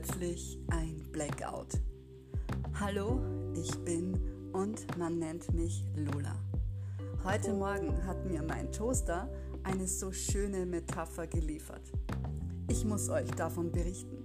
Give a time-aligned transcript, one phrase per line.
[0.00, 1.78] plötzlich ein Blackout.
[2.78, 3.20] Hallo,
[3.54, 4.18] ich bin
[4.52, 6.34] und man nennt mich Lola.
[7.22, 9.28] Heute Morgen hat mir mein Toaster
[9.62, 11.82] eine so schöne Metapher geliefert.
[12.68, 14.24] Ich muss euch davon berichten.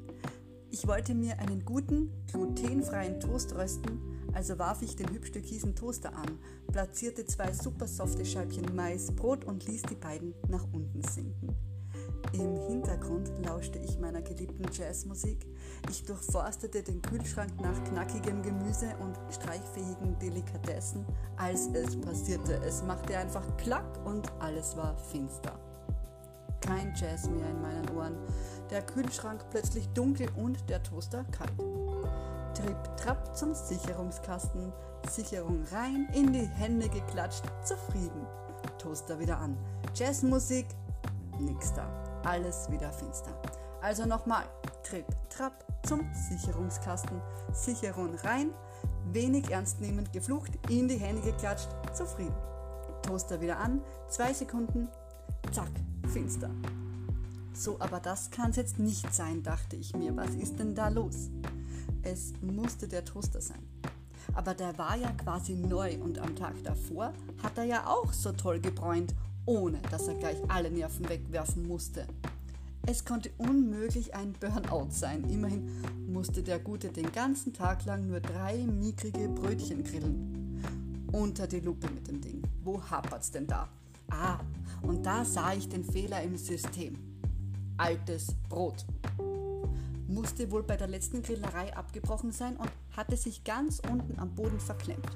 [0.70, 4.00] Ich wollte mir einen guten, glutenfreien Toast rösten,
[4.32, 6.39] also warf ich den hübsch türkisen Toaster an,
[6.71, 11.54] platzierte zwei super softe Scheibchen Mais, Brot und ließ die beiden nach unten sinken.
[12.34, 15.46] Im Hintergrund lauschte ich meiner geliebten Jazzmusik.
[15.89, 21.06] Ich durchforstete den Kühlschrank nach knackigem Gemüse und streichfähigen Delikatessen,
[21.38, 22.56] als es passierte.
[22.65, 25.57] Es machte einfach Klack und alles war finster.
[26.61, 28.18] Kein Jazz mehr in meinen Ohren.
[28.71, 31.57] Der Kühlschrank plötzlich dunkel und der Toaster kalt.
[32.56, 34.73] Tripp, trapp zum Sicherungskasten.
[35.09, 38.26] Sicherung rein, in die Hände geklatscht, zufrieden.
[38.80, 39.56] Toaster wieder an.
[39.94, 40.66] Jazzmusik,
[41.39, 43.31] nix da alles wieder finster.
[43.81, 44.45] Also nochmal,
[44.84, 47.22] Tripp, Trapp zum Sicherungskasten.
[47.54, 48.52] Sicherung rein,
[49.12, 52.36] wenig ernst nehmend geflucht, in die Hände geklatscht, zufrieden.
[53.03, 54.88] Toaster wieder an, zwei Sekunden,
[55.52, 55.70] zack,
[56.12, 56.50] finster.
[57.53, 60.16] So, aber das kann es jetzt nicht sein, dachte ich mir.
[60.18, 61.30] Was ist denn da los?
[62.03, 63.64] Es musste der Toaster sein.
[64.34, 68.31] Aber der war ja quasi neu und am Tag davor hat er ja auch so
[68.31, 69.14] toll gebräunt
[69.46, 72.08] ohne dass er gleich alle Nerven wegwerfen musste.
[72.88, 75.28] Es konnte unmöglich ein Burnout sein.
[75.30, 75.72] Immerhin
[76.08, 80.62] musste der Gute den ganzen Tag lang nur drei mickrige Brötchen grillen.
[81.12, 82.44] Unter die Lupe mit dem Ding.
[82.64, 83.70] Wo hapert's denn da?
[84.12, 84.38] Ah,
[84.84, 86.96] und da sah ich den Fehler im System.
[87.78, 88.86] Altes Brot.
[90.08, 94.59] Musste wohl bei der letzten Grillerei abgebrochen sein und hatte sich ganz unten am Boden
[94.59, 95.09] verklemmt.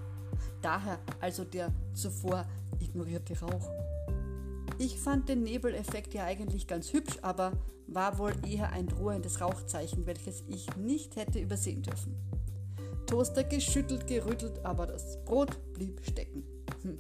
[0.64, 2.46] Daher also der zuvor
[2.80, 3.70] ignorierte Rauch.
[4.82, 7.52] Ich fand den Nebeleffekt ja eigentlich ganz hübsch, aber
[7.88, 12.16] war wohl eher ein drohendes Rauchzeichen, welches ich nicht hätte übersehen dürfen.
[13.06, 16.46] Toaster geschüttelt, gerüttelt, aber das Brot blieb stecken.
[16.84, 16.98] Hm.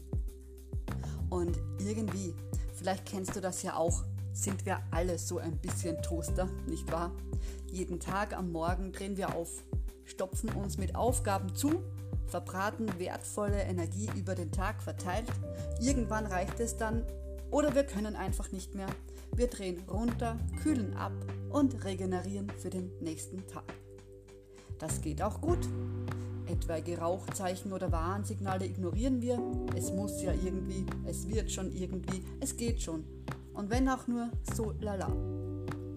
[1.29, 2.33] Und irgendwie,
[2.73, 4.03] vielleicht kennst du das ja auch,
[4.33, 7.13] sind wir alle so ein bisschen Toaster, nicht wahr?
[7.71, 9.63] Jeden Tag am Morgen drehen wir auf,
[10.03, 11.81] stopfen uns mit Aufgaben zu,
[12.27, 15.31] verbraten wertvolle Energie über den Tag verteilt.
[15.79, 17.05] Irgendwann reicht es dann,
[17.51, 18.87] oder wir können einfach nicht mehr.
[19.35, 21.13] Wir drehen runter, kühlen ab
[21.49, 23.73] und regenerieren für den nächsten Tag.
[24.79, 25.59] Das geht auch gut.
[26.47, 29.39] Etwaige Rauchzeichen oder Warnsignale ignorieren wir.
[29.75, 33.03] Es muss ja irgendwie, es wird schon irgendwie, es geht schon.
[33.53, 35.11] Und wenn auch nur so lala.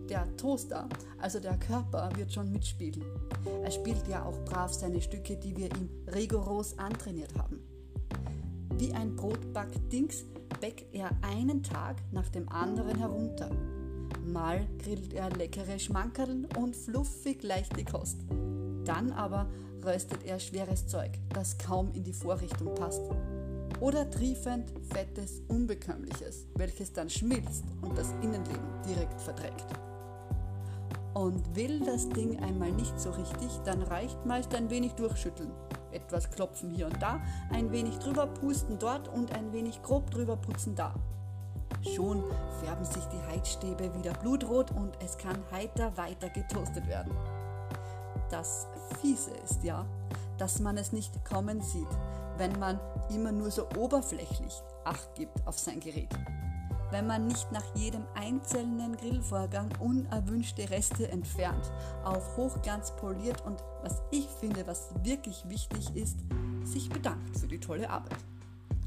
[0.09, 3.03] Der Toaster, also der Körper, wird schon mitspielen.
[3.62, 7.61] Er spielt ja auch brav seine Stücke, die wir ihm rigoros antrainiert haben.
[8.77, 10.25] Wie ein Brotbackdings
[10.62, 13.50] bäckt er einen Tag nach dem anderen herunter.
[14.25, 18.19] Mal grillt er leckere Schmankerln und fluffig leichte Kost.
[18.84, 19.50] Dann aber
[19.84, 23.03] röstet er schweres Zeug, das kaum in die Vorrichtung passt.
[23.81, 29.67] Oder triefend fettes Unbekömmliches, welches dann schmilzt und das Innenleben direkt verdreckt.
[31.15, 35.50] Und will das Ding einmal nicht so richtig, dann reicht meist ein wenig durchschütteln
[35.93, 37.21] etwas klopfen hier und da,
[37.51, 40.95] ein wenig drüber pusten dort und ein wenig grob drüber putzen da.
[41.95, 42.23] Schon
[42.63, 47.13] färben sich die Heizstäbe wieder blutrot und es kann heiter weiter getoastet werden.
[48.31, 48.67] Das
[49.01, 49.85] Fiese ist ja,
[50.39, 51.89] dass man es nicht kommen sieht,
[52.39, 52.79] wenn man
[53.11, 56.09] immer nur so oberflächlich Acht gibt auf sein Gerät
[56.93, 61.73] wenn man nicht nach jedem einzelnen Grillvorgang unerwünschte Reste entfernt,
[62.05, 66.19] auf Hochglanz poliert und was ich finde, was wirklich wichtig ist,
[66.65, 68.19] sich bedankt für die tolle Arbeit.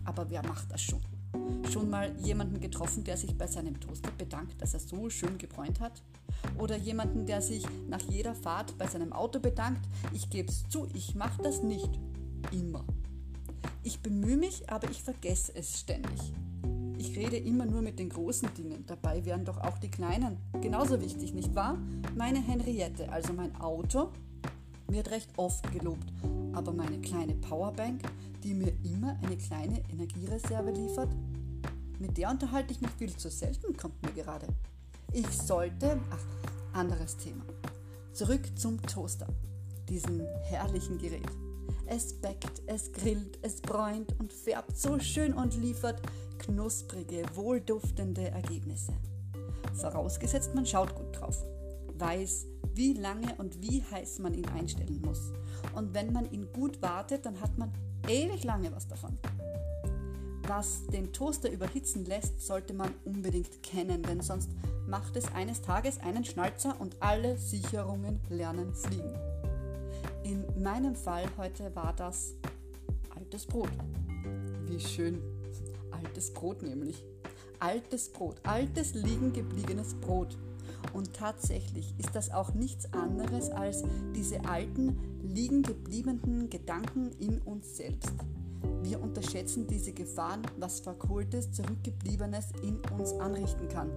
[0.04, 1.02] Aber wer macht das schon?
[1.72, 5.80] Schon mal jemanden getroffen, der sich bei seinem Toaster bedankt, dass er so schön gebräunt
[5.80, 6.04] hat?
[6.60, 9.82] Oder jemanden, der sich nach jeder Fahrt bei seinem Auto bedankt?
[10.14, 11.90] Ich gebe es zu, ich mache das nicht.
[12.52, 12.86] Immer.
[13.82, 16.34] Ich bemühe mich, aber ich vergesse es ständig.
[17.08, 21.00] Ich rede immer nur mit den großen Dingen, dabei wären doch auch die kleinen genauso
[21.00, 21.78] wichtig, nicht wahr?
[22.16, 24.10] Meine Henriette, also mein Auto,
[24.88, 26.12] wird recht oft gelobt,
[26.54, 28.02] aber meine kleine Powerbank,
[28.44, 31.16] die mir immer eine kleine Energiereserve liefert,
[32.00, 34.48] mit der unterhalte ich mich viel zu selten, kommt mir gerade.
[35.14, 37.46] Ich sollte, ach, anderes Thema.
[38.14, 39.28] Zurück zum Toaster,
[39.88, 41.30] diesem herrlichen Gerät.
[41.88, 46.02] Es bäckt, es grillt, es bräunt und färbt so schön und liefert
[46.40, 48.94] knusprige, wohlduftende Ergebnisse.
[49.76, 51.44] Vorausgesetzt, man schaut gut drauf,
[51.98, 55.32] weiß, wie lange und wie heiß man ihn einstellen muss.
[55.76, 57.72] Und wenn man ihn gut wartet, dann hat man
[58.08, 59.18] ewig lange was davon.
[60.48, 64.50] Was den Toaster überhitzen lässt, sollte man unbedingt kennen, denn sonst
[64.88, 69.35] macht es eines Tages einen Schnalzer und alle Sicherungen lernen fliegen.
[70.26, 72.34] In meinem Fall heute war das
[73.16, 73.70] altes Brot.
[74.66, 75.22] Wie schön.
[75.92, 77.06] Altes Brot nämlich.
[77.60, 78.42] Altes Brot.
[78.42, 80.36] Altes liegen gebliebenes Brot.
[80.94, 83.84] Und tatsächlich ist das auch nichts anderes als
[84.16, 88.12] diese alten, liegen gebliebenen Gedanken in uns selbst.
[88.82, 93.92] Wir unterschätzen diese Gefahren, was Verkohltes, Zurückgebliebenes in uns anrichten kann.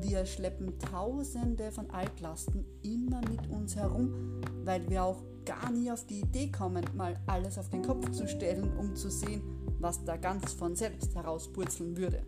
[0.00, 6.06] Wir schleppen Tausende von Altlasten immer mit uns herum, weil wir auch gar nie auf
[6.06, 9.42] die Idee kommen, mal alles auf den Kopf zu stellen, um zu sehen,
[9.78, 12.24] was da ganz von selbst herauspurzeln würde.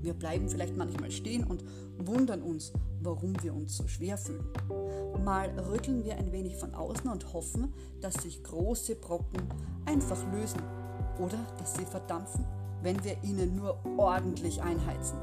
[0.00, 1.64] Wir bleiben vielleicht manchmal stehen und
[1.98, 4.46] wundern uns, warum wir uns so schwer fühlen.
[5.24, 9.42] Mal rütteln wir ein wenig von außen und hoffen, dass sich große Brocken
[9.84, 10.60] einfach lösen
[11.18, 12.44] oder dass sie verdampfen,
[12.82, 15.18] wenn wir ihnen nur ordentlich einheizen.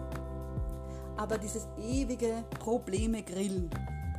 [1.16, 3.70] Aber dieses ewige Probleme grillen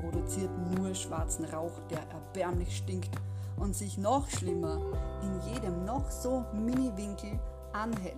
[0.05, 3.11] produziert nur schwarzen Rauch, der erbärmlich stinkt
[3.57, 4.81] und sich noch schlimmer
[5.23, 7.39] in jedem noch so Mini-Winkel
[7.73, 8.15] anhält,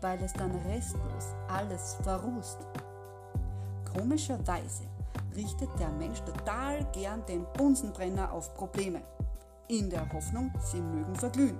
[0.00, 2.58] weil es dann restlos alles verrußt.
[3.94, 4.84] Komischerweise
[5.34, 9.02] richtet der Mensch total gern den Bunsenbrenner auf Probleme,
[9.68, 11.58] in der Hoffnung, sie mögen verglühen.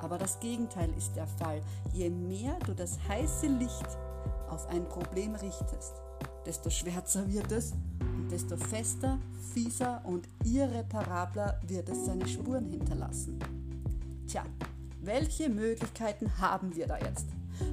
[0.00, 1.62] Aber das Gegenteil ist der Fall.
[1.92, 3.86] Je mehr du das heiße Licht
[4.48, 6.02] auf ein Problem richtest,
[6.44, 7.72] desto schwärzer wird es
[8.32, 9.18] desto fester,
[9.52, 13.38] fieser und irreparabler wird es seine Spuren hinterlassen.
[14.26, 14.44] Tja,
[15.02, 17.26] welche Möglichkeiten haben wir da jetzt?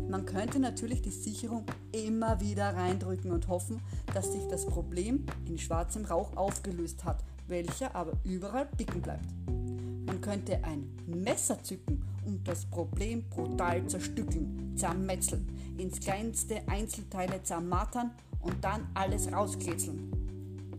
[0.10, 1.64] Man könnte natürlich die Sicherung
[1.94, 3.80] immer wieder reindrücken und hoffen,
[4.14, 9.32] dass sich das Problem in schwarzem Rauch aufgelöst hat, welcher aber überall bicken bleibt.
[9.48, 15.48] Man könnte ein Messer zücken und das Problem brutal zerstückeln, zermetzeln,
[15.78, 18.12] ins kleinste Einzelteile zermatern
[18.42, 20.19] und dann alles rauskritzeln.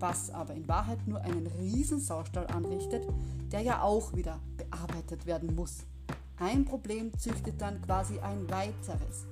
[0.01, 3.07] Was aber in Wahrheit nur einen Riesensaustall anrichtet,
[3.53, 5.85] der ja auch wieder bearbeitet werden muss.
[6.39, 9.27] Ein Problem züchtet dann quasi ein weiteres.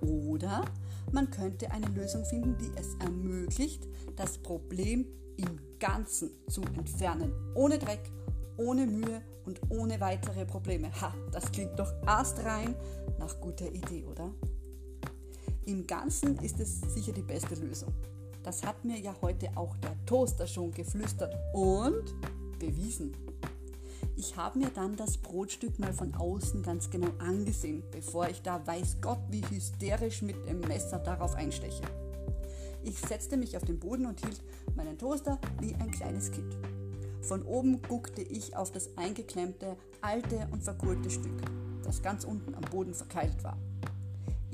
[0.00, 0.64] Oder
[1.10, 5.06] man könnte eine Lösung finden, die es ermöglicht, das Problem
[5.36, 7.32] im Ganzen zu entfernen.
[7.54, 8.12] Ohne Dreck,
[8.56, 10.88] ohne Mühe und ohne weitere Probleme.
[11.00, 12.76] Ha, das klingt doch astrein
[13.18, 14.32] nach guter Idee, oder?
[15.66, 17.92] Im Ganzen ist es sicher die beste Lösung.
[18.44, 22.14] Das hat mir ja heute auch der Toaster schon geflüstert und
[22.58, 23.16] bewiesen.
[24.16, 28.64] Ich habe mir dann das Brotstück mal von außen ganz genau angesehen, bevor ich da
[28.64, 31.82] weiß Gott wie hysterisch mit dem Messer darauf einsteche.
[32.82, 34.42] Ich setzte mich auf den Boden und hielt
[34.76, 36.54] meinen Toaster wie ein kleines Kind.
[37.22, 41.40] Von oben guckte ich auf das eingeklemmte, alte und verkohlte Stück,
[41.82, 43.56] das ganz unten am Boden verkeilt war.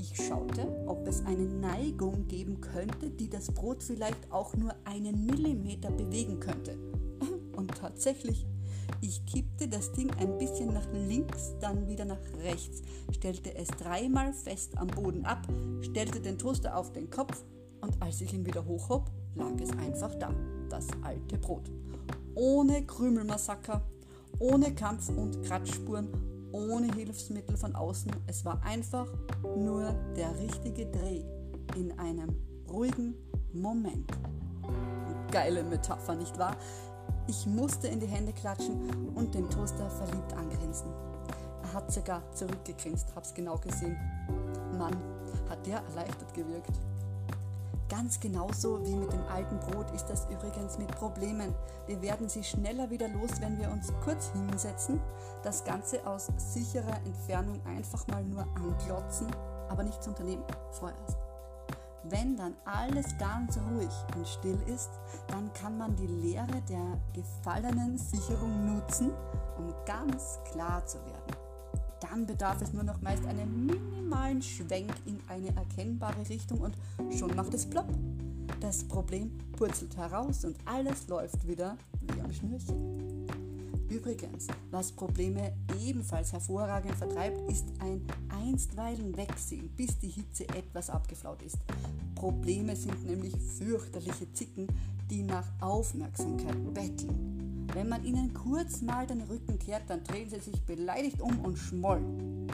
[0.00, 5.26] Ich schaute, ob es eine Neigung geben könnte, die das Brot vielleicht auch nur einen
[5.26, 6.78] Millimeter bewegen könnte.
[7.56, 8.46] Und tatsächlich,
[9.02, 12.80] ich kippte das Ding ein bisschen nach links, dann wieder nach rechts,
[13.14, 15.46] stellte es dreimal fest am Boden ab,
[15.82, 17.44] stellte den Toaster auf den Kopf
[17.82, 20.34] und als ich ihn wieder hochhob, lag es einfach da,
[20.70, 21.70] das alte Brot
[22.34, 23.82] ohne Krümelmassaker,
[24.38, 26.08] ohne Kampf- und Kratzspuren,
[26.52, 28.12] ohne Hilfsmittel von außen.
[28.26, 29.06] Es war einfach
[29.56, 31.22] nur der richtige Dreh
[31.76, 32.36] in einem
[32.68, 33.14] ruhigen
[33.52, 34.10] Moment.
[35.30, 36.56] Geile Metapher, nicht wahr?
[37.26, 40.90] Ich musste in die Hände klatschen und den Toaster verliebt angrinsen.
[41.62, 43.96] Er hat sogar zurückgegrinst, hab's genau gesehen.
[44.76, 44.96] Mann,
[45.48, 46.72] hat der erleichtert gewirkt.
[47.90, 51.52] Ganz genauso wie mit dem alten Brot ist das übrigens mit Problemen.
[51.88, 55.00] Wir werden sie schneller wieder los, wenn wir uns kurz hinsetzen,
[55.42, 59.26] das Ganze aus sicherer Entfernung einfach mal nur anglotzen,
[59.68, 61.18] aber nichts unternehmen vorerst.
[62.04, 64.90] Wenn dann alles ganz ruhig und still ist,
[65.26, 69.10] dann kann man die Lehre der gefallenen Sicherung nutzen,
[69.58, 71.39] um ganz klar zu werden.
[72.10, 76.76] Dann bedarf es nur noch meist einen minimalen Schwenk in eine erkennbare Richtung und
[77.16, 77.86] schon macht es plopp.
[78.58, 83.26] Das Problem purzelt heraus und alles läuft wieder wie am Schnürchen.
[83.88, 91.42] Übrigens, was Probleme ebenfalls hervorragend vertreibt, ist ein einstweilen Wegsehen, bis die Hitze etwas abgeflaut
[91.42, 91.58] ist.
[92.16, 94.66] Probleme sind nämlich fürchterliche Zicken,
[95.08, 97.39] die nach Aufmerksamkeit betteln.
[97.72, 101.56] Wenn man ihnen kurz mal den Rücken kehrt, dann drehen sie sich beleidigt um und
[101.56, 102.48] schmollen.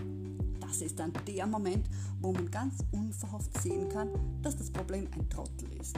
[0.61, 1.89] Das ist dann der Moment,
[2.21, 4.11] wo man ganz unverhofft sehen kann,
[4.43, 5.97] dass das Problem ein Trottel ist,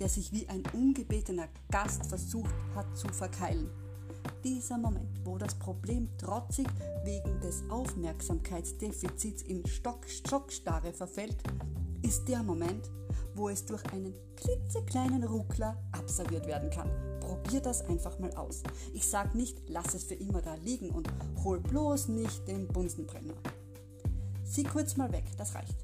[0.00, 3.70] der sich wie ein ungebetener Gast versucht hat zu verkeilen.
[4.42, 6.66] Dieser Moment, wo das Problem trotzig
[7.04, 11.36] wegen des Aufmerksamkeitsdefizits in Stock Stockstarre verfällt,
[12.02, 12.90] ist der Moment,
[13.34, 16.90] wo es durch einen klitzekleinen Ruckler abserviert werden kann.
[17.26, 18.62] Probier das einfach mal aus.
[18.94, 21.08] Ich sag nicht, lass es für immer da liegen und
[21.42, 23.34] hol bloß nicht den Bunsenbrenner.
[24.44, 25.74] Sieh kurz mal weg, das reicht.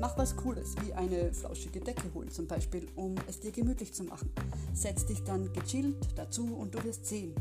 [0.00, 4.02] Mach was Cooles, wie eine flauschige Decke holen zum Beispiel, um es dir gemütlich zu
[4.02, 4.32] machen.
[4.74, 7.32] Setz dich dann gechillt dazu und du wirst sehen.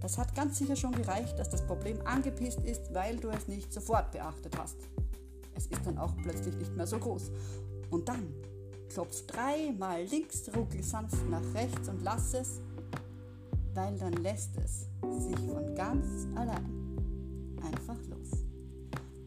[0.00, 3.72] Das hat ganz sicher schon gereicht, dass das Problem angepisst ist, weil du es nicht
[3.72, 4.78] sofort beachtet hast.
[5.54, 7.30] Es ist dann auch plötzlich nicht mehr so groß.
[7.90, 8.34] Und dann
[8.94, 12.60] klopf dreimal links, ruckel sanft nach rechts und lass es,
[13.74, 14.86] weil dann lässt es
[15.24, 16.96] sich von ganz allein
[17.60, 18.44] einfach los.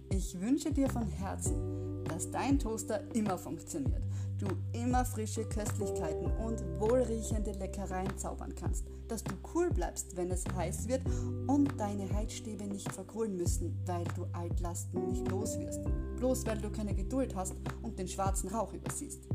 [0.10, 4.04] Ich wünsche dir von Herzen, dass dein Toaster immer funktioniert,
[4.38, 10.46] du immer frische Köstlichkeiten und wohlriechende Leckereien zaubern kannst, dass du cool bleibst, wenn es
[10.56, 11.02] heiß wird
[11.48, 15.82] und deine Heizstäbe nicht verkohlen müssen, weil du Altlasten nicht los wirst,
[16.16, 19.28] bloß weil du keine Geduld hast und den schwarzen Rauch übersiehst.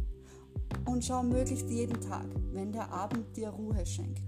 [0.84, 4.22] Und schau möglichst jeden Tag, wenn der Abend dir Ruhe schenkt,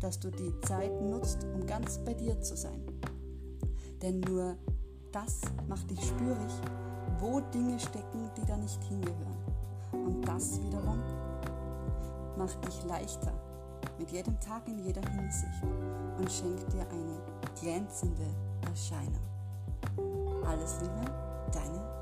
[0.00, 2.82] dass du die Zeit nutzt, um ganz bei dir zu sein.
[4.02, 4.56] Denn nur
[5.12, 6.52] das macht dich spürig,
[7.20, 9.38] wo Dinge stecken, die da nicht hingehören.
[9.92, 11.00] Und das wiederum
[12.36, 13.32] macht dich leichter
[13.98, 15.62] mit jedem Tag in jeder Hinsicht
[16.18, 17.18] und schenkt dir eine
[17.60, 18.26] glänzende
[18.68, 19.22] Erscheinung.
[20.44, 21.04] Alles Liebe,
[21.52, 21.93] deine.